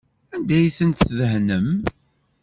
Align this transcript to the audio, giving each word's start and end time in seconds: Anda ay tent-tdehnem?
Anda 0.33 0.53
ay 0.57 0.67
tent-tdehnem? 0.77 1.69